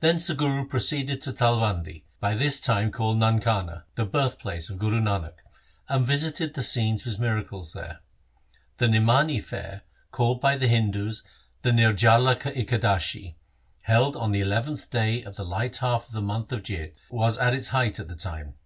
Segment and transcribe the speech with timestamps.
[0.00, 5.00] Thence the Guru proceeded to Talwandi, by this time called Nankana, the birthplace of Guru
[5.00, 5.36] Nanak,
[5.88, 8.00] and visited the scenes of his miracles there.
[8.76, 11.22] The Nimani fair, called by the Hindus
[11.62, 13.36] the Nirjala Ikadashi,
[13.88, 17.38] heM on the nth day of the light half of the month of Jeth, was
[17.38, 18.58] at its height at the time.